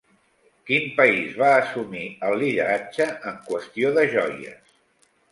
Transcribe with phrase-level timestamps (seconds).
[0.67, 4.73] Quin país va assumir el lideratge en qüestió de joies?